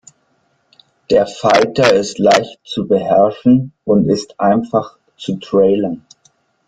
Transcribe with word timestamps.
Der 1.11 1.27
Fighter 1.27 1.93
ist 1.93 2.17
leicht 2.17 2.59
zu 2.63 2.87
beherrschen 2.87 3.71
und 3.83 4.09
ist 4.09 4.39
einfach 4.39 4.97
zu 5.15 5.35
trailern. 5.37 6.03